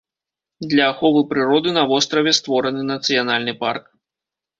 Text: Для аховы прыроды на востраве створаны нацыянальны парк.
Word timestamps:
Для 0.69 0.85
аховы 0.93 1.21
прыроды 1.33 1.73
на 1.75 1.83
востраве 1.91 2.33
створаны 2.39 2.81
нацыянальны 2.93 3.53
парк. 3.61 3.85